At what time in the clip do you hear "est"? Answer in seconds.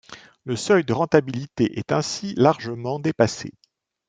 1.77-1.91